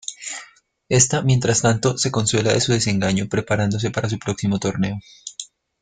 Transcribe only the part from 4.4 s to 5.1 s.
torneo.